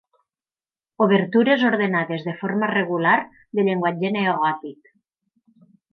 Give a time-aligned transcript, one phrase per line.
[1.05, 3.15] Obertures ordenades de forma regular,
[3.59, 4.95] de llenguatge neogòtic.